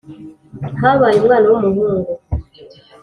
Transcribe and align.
Habaye 0.81 1.15
umwana 1.19 1.45
w’umuhungu 1.51 2.11